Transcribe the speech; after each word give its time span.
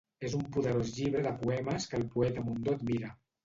És 0.29 0.37
un 0.37 0.45
poderós 0.55 0.93
llibre 0.95 1.21
de 1.27 1.35
poemes 1.43 1.87
que 1.95 1.99
el 2.03 2.09
poeta 2.19 2.49
Mundó 2.51 2.79
admira. 2.81 3.17